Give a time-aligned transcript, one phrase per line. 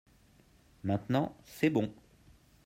[0.83, 1.93] maintenant c'est bon.